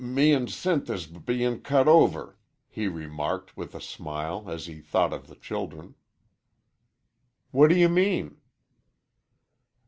"M 0.03 0.15
me 0.15 0.33
an' 0.33 0.47
Sinth 0.47 0.89
is 0.89 1.05
b 1.05 1.19
bein' 1.19 1.61
cut 1.61 1.87
over," 1.87 2.35
here 2.67 2.89
marked, 3.07 3.55
with 3.55 3.75
a 3.75 3.79
smile, 3.79 4.49
as 4.49 4.65
he 4.65 4.79
thought 4.81 5.13
of 5.13 5.27
the 5.27 5.35
children. 5.35 5.93
"What 7.51 7.67
do 7.67 7.75
you 7.75 7.87
mean?" 7.87 8.39